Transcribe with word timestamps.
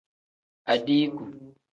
Adiiku. 0.73 1.23